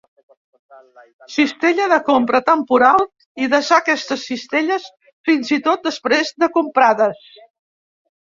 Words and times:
Cistella 1.33 1.85
de 1.91 1.97
compra 2.07 2.39
temporal 2.47 3.03
i 3.43 3.49
desar 3.53 3.77
aquestes 3.83 4.25
cistelles 4.31 4.89
fins 5.29 5.53
i 5.57 5.59
tot 5.69 5.87
després 5.91 6.33
de 6.45 6.49
comprades. 6.59 7.23